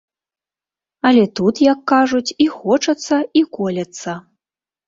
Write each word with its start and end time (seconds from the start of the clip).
Але 1.09 1.25
тут, 1.39 1.55
як 1.67 1.79
кажуць, 1.93 2.35
і 2.47 2.49
хочацца, 2.57 3.21
і 3.43 3.47
колецца. 3.59 4.19